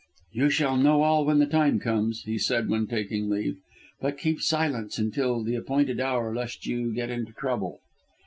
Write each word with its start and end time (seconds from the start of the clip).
"You 0.31 0.49
shall 0.49 0.77
know 0.77 1.03
all 1.03 1.25
when 1.27 1.37
the 1.37 1.45
time 1.45 1.79
comes," 1.79 2.23
he 2.23 2.39
said 2.39 2.69
when 2.69 2.87
taking 2.87 3.29
leave, 3.29 3.57
"but 3.99 4.17
keep 4.17 4.41
silence 4.41 4.97
until 4.97 5.43
the 5.43 5.53
appointed 5.53 5.99
hour 5.99 6.33
lest 6.33 6.65
you 6.65 6.91
get 6.91 7.11
into 7.11 7.33
trouble." 7.33 7.81